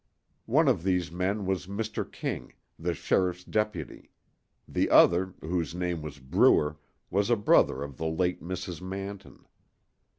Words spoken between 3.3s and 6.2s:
deputy; the other, whose name was